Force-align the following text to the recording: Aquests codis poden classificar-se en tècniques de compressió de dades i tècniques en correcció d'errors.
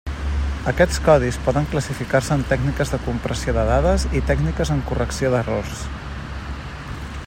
Aquests 0.69 0.95
codis 1.07 1.37
poden 1.49 1.67
classificar-se 1.73 2.33
en 2.39 2.45
tècniques 2.53 2.93
de 2.95 3.01
compressió 3.09 3.55
de 3.59 3.67
dades 3.73 4.07
i 4.21 4.23
tècniques 4.31 4.73
en 4.77 4.83
correcció 4.89 5.33
d'errors. 5.35 5.85